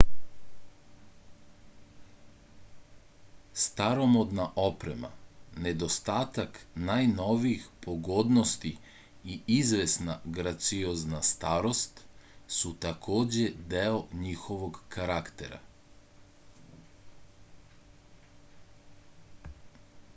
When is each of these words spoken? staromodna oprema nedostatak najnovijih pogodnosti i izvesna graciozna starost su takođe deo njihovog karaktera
staromodna 3.63 4.45
oprema 4.63 5.11
nedostatak 5.65 6.55
najnovijih 6.87 7.67
pogodnosti 7.87 8.71
i 9.35 9.39
izvesna 9.57 10.15
graciozna 10.39 11.21
starost 11.29 12.03
su 12.57 12.73
takođe 12.87 13.47
deo 13.77 14.01
njihovog 14.25 14.81
karaktera 14.97 15.61